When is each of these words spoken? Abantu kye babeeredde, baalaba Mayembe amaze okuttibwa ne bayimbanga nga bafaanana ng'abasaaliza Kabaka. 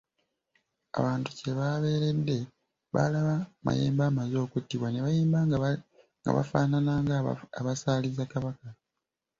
Abantu 0.99 1.27
kye 1.37 1.51
babeeredde, 1.59 2.37
baalaba 2.93 3.35
Mayembe 3.65 4.03
amaze 4.09 4.35
okuttibwa 4.39 4.87
ne 4.89 4.99
bayimbanga 5.05 5.55
nga 6.23 6.31
bafaanana 6.35 6.93
ng'abasaaliza 7.03 8.23
Kabaka. 8.31 8.69